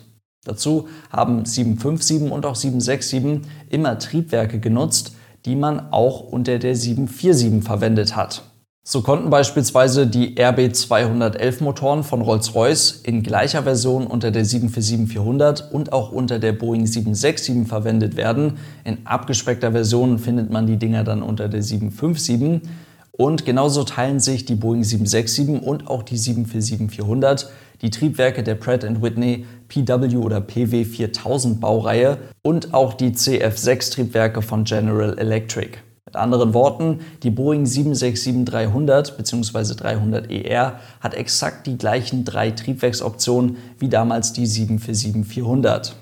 Dazu 0.45 0.87
haben 1.11 1.45
757 1.45 2.31
und 2.31 2.47
auch 2.47 2.55
767 2.55 3.47
immer 3.69 3.99
Triebwerke 3.99 4.59
genutzt, 4.59 5.13
die 5.45 5.55
man 5.55 5.91
auch 5.91 6.21
unter 6.21 6.57
der 6.57 6.75
747 6.75 7.63
verwendet 7.63 8.15
hat. 8.15 8.50
So 8.83 9.03
konnten 9.03 9.29
beispielsweise 9.29 10.07
die 10.07 10.37
RB211 10.37 11.63
Motoren 11.63 12.03
von 12.03 12.21
Rolls-Royce 12.21 13.01
in 13.03 13.21
gleicher 13.21 13.61
Version 13.61 14.07
unter 14.07 14.31
der 14.31 14.43
747-400 14.43 15.69
und 15.69 15.93
auch 15.93 16.11
unter 16.11 16.39
der 16.39 16.53
Boeing 16.53 16.87
767 16.87 17.67
verwendet 17.67 18.17
werden. 18.17 18.57
In 18.83 19.05
abgespeckter 19.05 19.71
Version 19.71 20.17
findet 20.17 20.49
man 20.49 20.65
die 20.65 20.77
Dinger 20.77 21.03
dann 21.03 21.21
unter 21.21 21.47
der 21.47 21.61
757. 21.61 22.67
Und 23.11 23.45
genauso 23.45 23.83
teilen 23.83 24.19
sich 24.19 24.45
die 24.45 24.55
Boeing 24.55 24.83
767 24.83 25.61
und 25.61 25.87
auch 25.87 26.01
die 26.01 26.17
747-400 26.17 27.49
die 27.83 27.91
Triebwerke 27.91 28.41
der 28.41 28.55
Pratt 28.55 28.83
Whitney 29.01 29.45
PW 29.67 30.17
oder 30.17 30.41
PW 30.41 30.85
4000 30.85 31.61
Baureihe 31.61 32.17
und 32.41 32.73
auch 32.73 32.93
die 32.95 33.11
CF6 33.11 33.91
Triebwerke 33.91 34.41
von 34.41 34.63
General 34.63 35.17
Electric. 35.17 35.77
Mit 36.05 36.15
anderen 36.15 36.53
Worten, 36.53 36.99
die 37.23 37.29
Boeing 37.29 37.65
767-300 37.65 39.17
bzw. 39.17 39.73
300ER 39.73 40.73
hat 40.99 41.13
exakt 41.13 41.67
die 41.67 41.77
gleichen 41.77 42.25
drei 42.25 42.51
Triebwerksoptionen 42.51 43.57
wie 43.77 43.89
damals 43.89 44.33
die 44.33 44.47
747-400. 44.47 45.93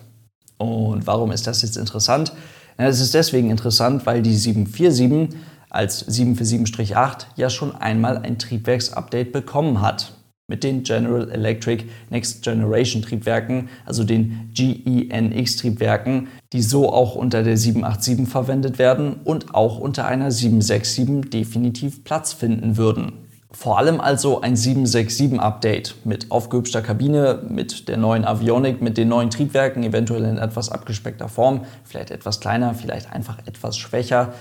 Und 0.58 1.06
warum 1.06 1.32
ist 1.32 1.48
das 1.48 1.62
jetzt 1.62 1.78
interessant? 1.78 2.34
Es 2.78 3.02
ist 3.02 3.14
deswegen 3.14 3.50
interessant, 3.50 4.06
weil 4.06 4.22
die 4.22 4.36
747 4.36 5.38
als 5.70 6.08
747-8 6.08 7.26
ja 7.36 7.50
schon 7.50 7.76
einmal 7.76 8.18
ein 8.18 8.40
Triebwerksupdate 8.40 9.32
bekommen 9.32 9.82
hat 9.82 10.14
mit 10.50 10.64
den 10.64 10.84
General 10.84 11.30
Electric 11.32 11.86
Next 12.10 12.44
Generation 12.44 13.02
Triebwerken, 13.02 13.70
also 13.86 14.04
den 14.04 14.50
GENX 14.54 15.56
Triebwerken, 15.56 16.28
die 16.52 16.62
so 16.62 16.92
auch 16.92 17.16
unter 17.16 17.44
der 17.44 17.56
787 17.56 18.28
verwendet 18.28 18.80
werden 18.80 19.22
und 19.24 19.56
auch 19.56 19.80
unter 19.80 20.06
einer 20.06 20.32
767 20.32 21.30
definitiv 21.30 22.04
Platz 22.04 22.34
finden 22.34 22.76
würden. 22.76 23.14
Vor 23.52 23.80
allem 23.80 24.00
also 24.00 24.42
ein 24.42 24.56
767-Update 24.56 25.96
mit 26.06 26.30
aufgehübschter 26.30 26.84
Kabine, 26.84 27.42
mit 27.50 27.88
der 27.88 27.98
neuen 27.98 28.24
Avionik, 28.24 28.80
mit 28.80 28.96
den 28.96 29.08
neuen 29.08 29.32
Triebwerken, 29.32 29.84
eventuell 29.84 30.24
in 30.26 30.38
etwas 30.38 30.70
abgespeckter 30.70 31.30
Form, 31.30 31.66
vielleicht 31.84 32.12
etwas 32.12 32.40
kleiner, 32.40 32.76
vielleicht 32.76 33.12
einfach 33.12 33.40
etwas 33.48 33.78
schwächer 33.78 34.34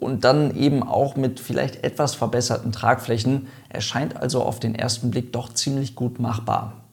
und 0.00 0.24
dann 0.24 0.56
eben 0.56 0.82
auch 0.82 1.16
mit 1.16 1.40
vielleicht 1.40 1.84
etwas 1.84 2.14
verbesserten 2.14 2.72
Tragflächen 2.72 3.46
erscheint 3.68 4.16
also 4.16 4.42
auf 4.42 4.60
den 4.60 4.74
ersten 4.74 5.10
Blick 5.10 5.32
doch 5.32 5.52
ziemlich 5.52 5.94
gut 5.94 6.18
machbar. 6.18 6.84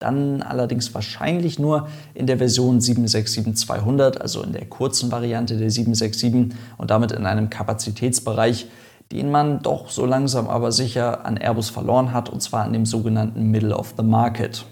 Dann 0.00 0.42
allerdings 0.42 0.94
wahrscheinlich 0.94 1.58
nur 1.58 1.88
in 2.14 2.26
der 2.26 2.38
Version 2.38 2.78
767-200, 2.78 4.18
also 4.18 4.42
in 4.42 4.52
der 4.52 4.66
kurzen 4.66 5.10
Variante 5.10 5.56
der 5.56 5.70
767 5.70 6.56
und 6.76 6.90
damit 6.90 7.12
in 7.12 7.26
einem 7.26 7.50
Kapazitätsbereich, 7.50 8.66
den 9.12 9.30
man 9.30 9.62
doch 9.62 9.90
so 9.90 10.06
langsam 10.06 10.48
aber 10.48 10.72
sicher 10.72 11.24
an 11.24 11.36
Airbus 11.36 11.70
verloren 11.70 12.12
hat, 12.12 12.28
und 12.28 12.42
zwar 12.42 12.64
an 12.64 12.72
dem 12.72 12.86
sogenannten 12.86 13.50
Middle 13.50 13.76
of 13.76 13.94
the 13.96 14.02
Market. 14.02 14.64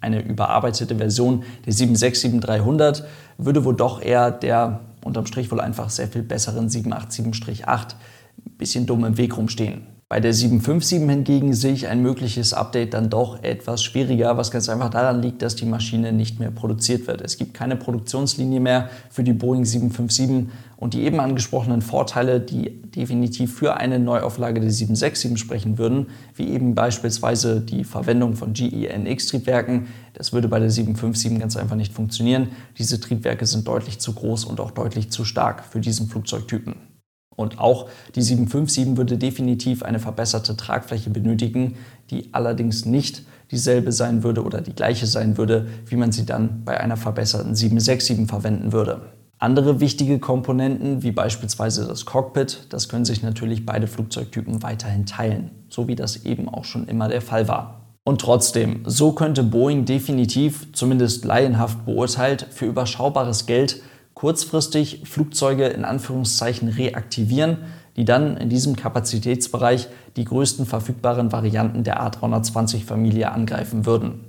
Eine 0.00 0.22
überarbeitete 0.22 0.96
Version 0.96 1.44
der 1.66 1.72
767-300 1.72 3.04
würde 3.38 3.64
wohl 3.64 3.74
doch 3.74 4.02
eher 4.02 4.30
der 4.30 4.80
unterm 5.04 5.26
Strich 5.26 5.50
wohl 5.50 5.60
einfach 5.60 5.90
sehr 5.90 6.08
viel 6.08 6.22
besseren 6.22 6.68
787-8 6.68 7.66
ein 7.66 8.56
bisschen 8.58 8.86
dumm 8.86 9.04
im 9.04 9.16
Weg 9.16 9.36
rumstehen. 9.36 9.86
Bei 10.06 10.20
der 10.20 10.34
757 10.34 11.08
hingegen 11.08 11.54
sehe 11.54 11.72
ich 11.72 11.88
ein 11.88 12.02
mögliches 12.02 12.52
Update 12.52 12.92
dann 12.92 13.08
doch 13.08 13.42
etwas 13.42 13.82
schwieriger, 13.82 14.36
was 14.36 14.50
ganz 14.50 14.68
einfach 14.68 14.90
daran 14.90 15.22
liegt, 15.22 15.40
dass 15.40 15.56
die 15.56 15.64
Maschine 15.64 16.12
nicht 16.12 16.38
mehr 16.38 16.50
produziert 16.50 17.06
wird. 17.06 17.22
Es 17.22 17.38
gibt 17.38 17.54
keine 17.54 17.74
Produktionslinie 17.76 18.60
mehr 18.60 18.90
für 19.08 19.24
die 19.24 19.32
Boeing 19.32 19.64
757 19.64 20.52
und 20.76 20.92
die 20.92 21.04
eben 21.04 21.20
angesprochenen 21.20 21.80
Vorteile, 21.80 22.38
die 22.38 22.82
definitiv 22.82 23.54
für 23.54 23.78
eine 23.78 23.98
Neuauflage 23.98 24.60
der 24.60 24.70
767 24.70 25.38
sprechen 25.38 25.78
würden, 25.78 26.08
wie 26.36 26.50
eben 26.50 26.74
beispielsweise 26.74 27.62
die 27.62 27.82
Verwendung 27.82 28.34
von 28.34 28.52
GENX-Triebwerken, 28.52 29.86
das 30.12 30.34
würde 30.34 30.48
bei 30.48 30.60
der 30.60 30.70
757 30.70 31.40
ganz 31.40 31.56
einfach 31.56 31.76
nicht 31.76 31.94
funktionieren. 31.94 32.48
Diese 32.76 33.00
Triebwerke 33.00 33.46
sind 33.46 33.66
deutlich 33.66 34.00
zu 34.00 34.12
groß 34.12 34.44
und 34.44 34.60
auch 34.60 34.70
deutlich 34.70 35.10
zu 35.10 35.24
stark 35.24 35.64
für 35.64 35.80
diesen 35.80 36.08
Flugzeugtypen. 36.08 36.93
Und 37.36 37.58
auch 37.58 37.88
die 38.14 38.22
757 38.22 38.96
würde 38.96 39.18
definitiv 39.18 39.82
eine 39.82 39.98
verbesserte 39.98 40.56
Tragfläche 40.56 41.10
benötigen, 41.10 41.76
die 42.10 42.28
allerdings 42.32 42.84
nicht 42.84 43.22
dieselbe 43.50 43.92
sein 43.92 44.22
würde 44.22 44.44
oder 44.44 44.60
die 44.60 44.74
gleiche 44.74 45.06
sein 45.06 45.36
würde, 45.36 45.66
wie 45.86 45.96
man 45.96 46.12
sie 46.12 46.26
dann 46.26 46.62
bei 46.64 46.80
einer 46.80 46.96
verbesserten 46.96 47.54
767 47.54 48.28
verwenden 48.28 48.72
würde. 48.72 49.02
Andere 49.38 49.80
wichtige 49.80 50.18
Komponenten, 50.18 51.02
wie 51.02 51.10
beispielsweise 51.10 51.86
das 51.86 52.06
Cockpit, 52.06 52.66
das 52.70 52.88
können 52.88 53.04
sich 53.04 53.22
natürlich 53.22 53.66
beide 53.66 53.86
Flugzeugtypen 53.86 54.62
weiterhin 54.62 55.06
teilen, 55.06 55.50
so 55.68 55.86
wie 55.86 55.96
das 55.96 56.24
eben 56.24 56.48
auch 56.48 56.64
schon 56.64 56.88
immer 56.88 57.08
der 57.08 57.20
Fall 57.20 57.46
war. 57.48 57.80
Und 58.04 58.20
trotzdem, 58.20 58.82
so 58.84 59.12
könnte 59.12 59.42
Boeing 59.42 59.86
definitiv, 59.86 60.72
zumindest 60.72 61.24
laienhaft 61.24 61.84
beurteilt, 61.84 62.46
für 62.50 62.66
überschaubares 62.66 63.46
Geld 63.46 63.82
kurzfristig 64.14 65.02
Flugzeuge 65.04 65.66
in 65.66 65.84
Anführungszeichen 65.84 66.68
reaktivieren, 66.68 67.58
die 67.96 68.04
dann 68.04 68.36
in 68.36 68.48
diesem 68.48 68.76
Kapazitätsbereich 68.76 69.88
die 70.16 70.24
größten 70.24 70.66
verfügbaren 70.66 71.32
Varianten 71.32 71.84
der 71.84 72.00
A320-Familie 72.02 73.30
angreifen 73.30 73.86
würden. 73.86 74.20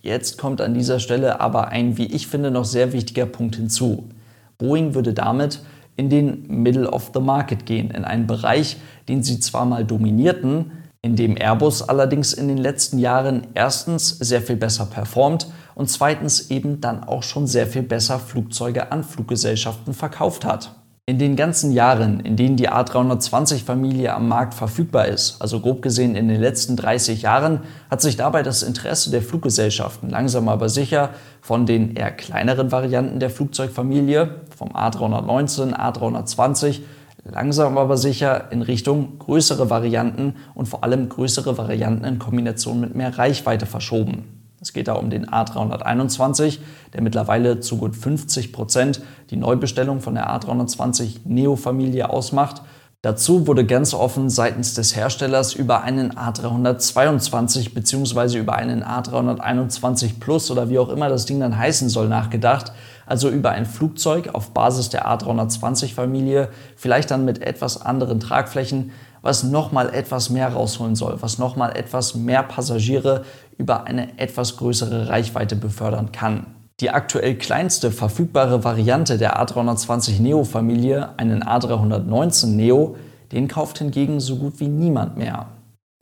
Jetzt 0.00 0.36
kommt 0.36 0.60
an 0.60 0.74
dieser 0.74 1.00
Stelle 1.00 1.40
aber 1.40 1.68
ein, 1.68 1.96
wie 1.96 2.06
ich 2.06 2.26
finde, 2.26 2.50
noch 2.50 2.66
sehr 2.66 2.92
wichtiger 2.92 3.26
Punkt 3.26 3.56
hinzu. 3.56 4.10
Boeing 4.58 4.94
würde 4.94 5.14
damit 5.14 5.62
in 5.96 6.10
den 6.10 6.46
Middle 6.48 6.90
of 6.90 7.10
the 7.14 7.20
Market 7.20 7.66
gehen, 7.66 7.90
in 7.90 8.04
einen 8.04 8.26
Bereich, 8.26 8.76
den 9.08 9.22
sie 9.22 9.40
zwar 9.40 9.64
mal 9.64 9.84
dominierten, 9.84 10.72
in 11.00 11.16
dem 11.16 11.36
Airbus 11.36 11.82
allerdings 11.82 12.32
in 12.32 12.48
den 12.48 12.58
letzten 12.58 12.98
Jahren 12.98 13.46
erstens 13.54 14.08
sehr 14.08 14.42
viel 14.42 14.56
besser 14.56 14.86
performt 14.86 15.46
und 15.74 15.90
zweitens 15.90 16.50
eben 16.50 16.80
dann 16.80 17.04
auch 17.04 17.22
schon 17.22 17.46
sehr 17.46 17.66
viel 17.66 17.82
besser 17.82 18.18
Flugzeuge 18.18 18.92
an 18.92 19.04
Fluggesellschaften 19.04 19.94
verkauft 19.94 20.44
hat. 20.44 20.74
In 21.06 21.18
den 21.18 21.36
ganzen 21.36 21.70
Jahren, 21.70 22.20
in 22.20 22.34
denen 22.34 22.56
die 22.56 22.70
A320-Familie 22.70 24.14
am 24.14 24.26
Markt 24.26 24.54
verfügbar 24.54 25.04
ist, 25.06 25.36
also 25.42 25.60
grob 25.60 25.82
gesehen 25.82 26.16
in 26.16 26.28
den 26.28 26.40
letzten 26.40 26.76
30 26.76 27.20
Jahren, 27.20 27.60
hat 27.90 28.00
sich 28.00 28.16
dabei 28.16 28.42
das 28.42 28.62
Interesse 28.62 29.10
der 29.10 29.20
Fluggesellschaften 29.20 30.08
langsam 30.08 30.48
aber 30.48 30.70
sicher 30.70 31.10
von 31.42 31.66
den 31.66 31.94
eher 31.94 32.10
kleineren 32.10 32.72
Varianten 32.72 33.20
der 33.20 33.28
Flugzeugfamilie, 33.28 34.40
vom 34.56 34.70
A319, 34.70 35.74
A320, 35.74 36.80
langsam 37.22 37.76
aber 37.76 37.98
sicher 37.98 38.50
in 38.50 38.62
Richtung 38.62 39.18
größere 39.18 39.68
Varianten 39.68 40.36
und 40.54 40.70
vor 40.70 40.84
allem 40.84 41.10
größere 41.10 41.58
Varianten 41.58 42.06
in 42.06 42.18
Kombination 42.18 42.80
mit 42.80 42.94
mehr 42.94 43.18
Reichweite 43.18 43.66
verschoben. 43.66 44.33
Es 44.64 44.72
geht 44.72 44.88
da 44.88 44.94
um 44.94 45.10
den 45.10 45.26
A321, 45.26 46.58
der 46.94 47.02
mittlerweile 47.02 47.60
zu 47.60 47.76
gut 47.76 47.94
50 47.94 48.50
Prozent 48.50 49.02
die 49.28 49.36
Neubestellung 49.36 50.00
von 50.00 50.14
der 50.14 50.30
A320 50.30 51.18
Neo-Familie 51.26 52.08
ausmacht. 52.08 52.62
Dazu 53.02 53.46
wurde 53.46 53.66
ganz 53.66 53.92
offen 53.92 54.30
seitens 54.30 54.72
des 54.72 54.96
Herstellers 54.96 55.52
über 55.52 55.82
einen 55.82 56.12
A322 56.12 57.74
bzw. 57.74 58.38
über 58.38 58.54
einen 58.54 58.82
A321 58.82 60.18
Plus 60.18 60.50
oder 60.50 60.70
wie 60.70 60.78
auch 60.78 60.88
immer 60.88 61.10
das 61.10 61.26
Ding 61.26 61.40
dann 61.40 61.58
heißen 61.58 61.90
soll 61.90 62.08
nachgedacht. 62.08 62.72
Also 63.04 63.28
über 63.28 63.50
ein 63.50 63.66
Flugzeug 63.66 64.30
auf 64.32 64.52
Basis 64.52 64.88
der 64.88 65.06
A320-Familie, 65.06 66.48
vielleicht 66.74 67.10
dann 67.10 67.26
mit 67.26 67.42
etwas 67.42 67.82
anderen 67.82 68.18
Tragflächen, 68.18 68.92
was 69.24 69.42
nochmal 69.42 69.92
etwas 69.92 70.28
mehr 70.28 70.52
rausholen 70.52 70.94
soll, 70.94 71.16
was 71.20 71.38
nochmal 71.38 71.74
etwas 71.76 72.14
mehr 72.14 72.42
Passagiere 72.42 73.24
über 73.56 73.84
eine 73.84 74.18
etwas 74.18 74.58
größere 74.58 75.08
Reichweite 75.08 75.56
befördern 75.56 76.12
kann. 76.12 76.48
Die 76.80 76.90
aktuell 76.90 77.36
kleinste 77.36 77.90
verfügbare 77.90 78.64
Variante 78.64 79.16
der 79.16 79.42
A320 79.42 80.20
Neo-Familie, 80.20 81.18
einen 81.18 81.42
A319 81.42 82.48
Neo, 82.48 82.96
den 83.32 83.48
kauft 83.48 83.78
hingegen 83.78 84.20
so 84.20 84.36
gut 84.36 84.60
wie 84.60 84.68
niemand 84.68 85.16
mehr. 85.16 85.46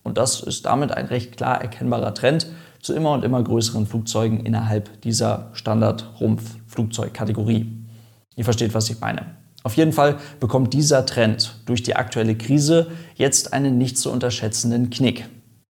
Und 0.02 0.18
das 0.18 0.40
ist 0.40 0.66
damit 0.66 0.90
ein 0.90 1.06
recht 1.06 1.36
klar 1.36 1.62
erkennbarer 1.62 2.14
Trend 2.14 2.48
zu 2.80 2.92
immer 2.92 3.12
und 3.12 3.24
immer 3.24 3.40
größeren 3.40 3.86
Flugzeugen 3.86 4.40
innerhalb 4.40 5.00
dieser 5.02 5.50
Standard-Rumpf-Flugzeugkategorie. 5.52 7.86
Ihr 8.34 8.44
versteht, 8.44 8.74
was 8.74 8.90
ich 8.90 8.98
meine. 8.98 9.41
Auf 9.64 9.76
jeden 9.76 9.92
Fall 9.92 10.18
bekommt 10.40 10.74
dieser 10.74 11.06
Trend 11.06 11.60
durch 11.66 11.82
die 11.82 11.96
aktuelle 11.96 12.36
Krise 12.36 12.88
jetzt 13.14 13.52
einen 13.52 13.78
nicht 13.78 13.96
zu 13.98 14.10
unterschätzenden 14.10 14.90
Knick. 14.90 15.28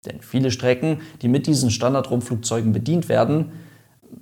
Denn 0.06 0.22
viele 0.22 0.52
Strecken, 0.52 1.02
die 1.22 1.28
mit 1.28 1.48
diesen 1.48 1.72
Standardrumpfflugzeugen 1.72 2.74
bedient 2.74 3.10
werden, 3.10 3.52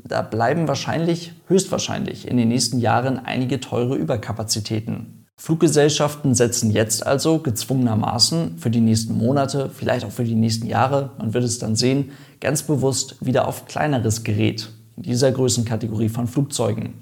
da 0.04 0.22
bleiben 0.22 0.68
wahrscheinlich, 0.68 1.34
höchstwahrscheinlich 1.48 2.28
in 2.28 2.38
den 2.38 2.48
nächsten 2.48 2.80
Jahren 2.80 3.20
einige 3.20 3.60
teure 3.60 3.96
Überkapazitäten. 3.96 5.26
Fluggesellschaften 5.38 6.36
setzen 6.36 6.70
jetzt 6.70 7.06
also 7.06 7.40
gezwungenermaßen 7.40 8.60
für 8.60 8.70
die 8.70 8.80
nächsten 8.80 9.18
Monate, 9.18 9.72
vielleicht 9.74 10.06
auch 10.06 10.12
für 10.12 10.24
die 10.24 10.36
nächsten 10.36 10.68
Jahre, 10.68 11.12
man 11.18 11.34
wird 11.34 11.44
es 11.44 11.58
dann 11.58 11.76
sehen, 11.76 12.12
ganz 12.40 12.62
bewusst 12.62 13.16
wieder 13.26 13.48
auf 13.48 13.66
kleineres 13.66 14.24
Gerät 14.24 14.70
in 14.98 15.04
dieser 15.04 15.32
Größenkategorie 15.32 16.10
von 16.10 16.28
Flugzeugen. 16.28 16.94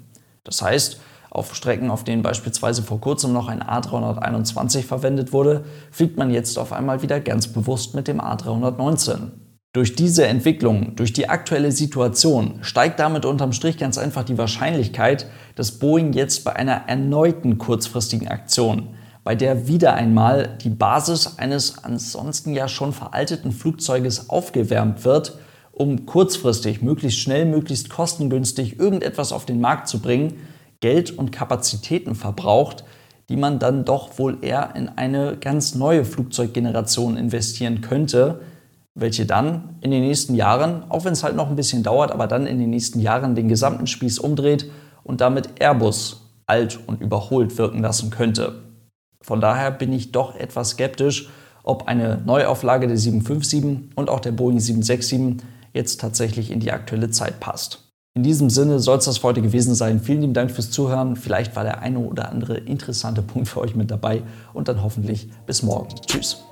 Das 0.42 0.62
heißt, 0.62 1.00
auf 1.30 1.54
Strecken, 1.54 1.90
auf 1.90 2.04
denen 2.04 2.22
beispielsweise 2.22 2.82
vor 2.82 3.00
kurzem 3.00 3.32
noch 3.32 3.48
ein 3.48 3.62
A321 3.62 4.82
verwendet 4.82 5.32
wurde, 5.32 5.64
fliegt 5.90 6.16
man 6.16 6.30
jetzt 6.30 6.58
auf 6.58 6.72
einmal 6.72 7.02
wieder 7.02 7.20
ganz 7.20 7.48
bewusst 7.48 7.94
mit 7.94 8.08
dem 8.08 8.20
A319. 8.20 9.30
Durch 9.72 9.94
diese 9.94 10.26
Entwicklung, 10.26 10.96
durch 10.96 11.12
die 11.12 11.28
aktuelle 11.28 11.70
Situation 11.70 12.58
steigt 12.62 12.98
damit 12.98 13.24
unterm 13.24 13.52
Strich 13.52 13.78
ganz 13.78 13.98
einfach 13.98 14.24
die 14.24 14.36
Wahrscheinlichkeit, 14.36 15.26
dass 15.54 15.78
Boeing 15.78 16.12
jetzt 16.12 16.42
bei 16.42 16.56
einer 16.56 16.88
erneuten 16.88 17.56
kurzfristigen 17.56 18.26
Aktion, 18.26 18.96
bei 19.22 19.36
der 19.36 19.68
wieder 19.68 19.94
einmal 19.94 20.58
die 20.60 20.70
Basis 20.70 21.38
eines 21.38 21.84
ansonsten 21.84 22.52
ja 22.52 22.66
schon 22.66 22.92
veralteten 22.92 23.52
Flugzeuges 23.52 24.28
aufgewärmt 24.28 25.04
wird, 25.04 25.38
um 25.70 26.04
kurzfristig, 26.04 26.82
möglichst 26.82 27.20
schnell, 27.20 27.44
möglichst 27.44 27.90
kostengünstig 27.90 28.80
irgendetwas 28.80 29.32
auf 29.32 29.46
den 29.46 29.60
Markt 29.60 29.86
zu 29.86 30.00
bringen, 30.00 30.34
Geld 30.80 31.16
und 31.16 31.30
Kapazitäten 31.30 32.14
verbraucht, 32.14 32.84
die 33.28 33.36
man 33.36 33.58
dann 33.58 33.84
doch 33.84 34.18
wohl 34.18 34.38
eher 34.42 34.74
in 34.74 34.88
eine 34.88 35.36
ganz 35.36 35.74
neue 35.74 36.04
Flugzeuggeneration 36.04 37.16
investieren 37.16 37.80
könnte, 37.80 38.40
welche 38.94 39.24
dann 39.24 39.76
in 39.82 39.90
den 39.90 40.02
nächsten 40.02 40.34
Jahren, 40.34 40.90
auch 40.90 41.04
wenn 41.04 41.12
es 41.12 41.22
halt 41.22 41.36
noch 41.36 41.48
ein 41.48 41.56
bisschen 41.56 41.82
dauert, 41.82 42.10
aber 42.10 42.26
dann 42.26 42.46
in 42.46 42.58
den 42.58 42.70
nächsten 42.70 43.00
Jahren 43.00 43.34
den 43.34 43.48
gesamten 43.48 43.86
Spieß 43.86 44.18
umdreht 44.18 44.70
und 45.04 45.20
damit 45.20 45.60
Airbus 45.60 46.26
alt 46.46 46.80
und 46.86 47.00
überholt 47.00 47.56
wirken 47.56 47.82
lassen 47.82 48.10
könnte. 48.10 48.62
Von 49.22 49.40
daher 49.40 49.70
bin 49.70 49.92
ich 49.92 50.12
doch 50.12 50.34
etwas 50.34 50.70
skeptisch, 50.70 51.28
ob 51.62 51.86
eine 51.86 52.20
Neuauflage 52.24 52.88
der 52.88 52.96
757 52.96 53.96
und 53.96 54.10
auch 54.10 54.20
der 54.20 54.32
Boeing 54.32 54.58
767 54.58 55.46
jetzt 55.72 56.00
tatsächlich 56.00 56.50
in 56.50 56.58
die 56.58 56.72
aktuelle 56.72 57.10
Zeit 57.10 57.38
passt. 57.38 57.89
In 58.20 58.24
diesem 58.24 58.50
Sinne 58.50 58.80
soll 58.80 58.98
es 58.98 59.06
das 59.06 59.16
für 59.16 59.28
heute 59.28 59.40
gewesen 59.40 59.74
sein. 59.74 59.98
Vielen 59.98 60.20
lieben 60.20 60.34
Dank 60.34 60.50
fürs 60.50 60.70
Zuhören. 60.70 61.16
Vielleicht 61.16 61.56
war 61.56 61.64
der 61.64 61.80
eine 61.80 62.00
oder 62.00 62.28
andere 62.28 62.58
interessante 62.58 63.22
Punkt 63.22 63.48
für 63.48 63.62
euch 63.62 63.74
mit 63.74 63.90
dabei 63.90 64.22
und 64.52 64.68
dann 64.68 64.82
hoffentlich 64.82 65.30
bis 65.46 65.62
morgen. 65.62 65.88
Tschüss. 66.06 66.44